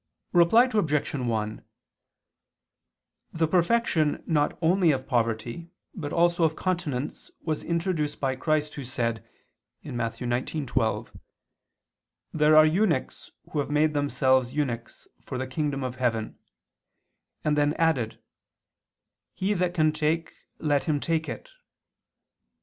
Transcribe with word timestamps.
Reply 0.33 0.63
Obj. 0.63 1.13
1: 1.13 1.63
The 3.33 3.47
perfection 3.47 4.23
not 4.25 4.57
only 4.59 4.89
of 4.89 5.05
poverty 5.05 5.69
but 5.93 6.11
also 6.11 6.43
of 6.43 6.55
continence 6.55 7.29
was 7.43 7.63
introduced 7.63 8.19
by 8.19 8.35
Christ 8.35 8.73
Who 8.73 8.83
said 8.83 9.23
(Matt. 9.83 10.13
19:12): 10.13 11.15
"There 12.33 12.55
are 12.55 12.65
eunuchs 12.65 13.29
who 13.51 13.59
have 13.59 13.69
made 13.69 13.93
themselves 13.93 14.53
eunuchs, 14.53 15.07
for 15.21 15.37
the 15.37 15.45
kingdom 15.45 15.83
of 15.83 15.97
heaven," 15.97 16.39
and 17.43 17.55
then 17.55 17.73
added: 17.75 18.17
"He 19.35 19.53
that 19.53 19.75
can 19.75 19.91
take, 19.91 20.33
let 20.57 20.85
him 20.85 20.99
take 20.99 21.29
it." 21.29 21.51